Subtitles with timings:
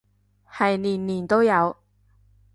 [0.51, 1.77] 係年年都有